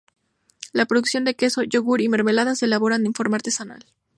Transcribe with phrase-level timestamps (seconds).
[0.73, 3.85] La producción de queso, yogur y mermeladas se elaboran en forma artesanal.